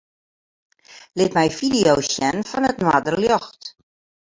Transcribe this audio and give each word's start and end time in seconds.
Lit 1.21 1.31
my 1.37 1.45
fideo's 1.59 2.07
sjen 2.13 2.37
fan 2.51 2.67
it 2.71 2.77
noarderljocht. 2.83 3.61